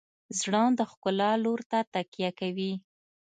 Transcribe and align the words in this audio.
زړه 0.39 0.63
د 0.77 0.79
ښکلا 0.91 1.31
لور 1.43 1.59
ته 1.69 1.79
تکیه 1.93 2.31
کوي. 2.39 2.73